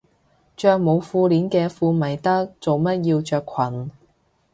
[0.57, 3.91] 着冇褲鏈嘅褲咪得，做乜要着裙